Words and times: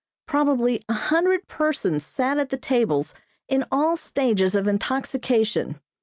Probably 0.25 0.83
a 0.89 0.93
hundred 0.95 1.47
persons 1.47 2.03
sat 2.07 2.39
at 2.39 2.49
the 2.49 2.57
tables 2.57 3.13
in 3.47 3.65
all 3.71 3.95
stages 3.95 4.55
of 4.55 4.67
intoxication. 4.67 5.79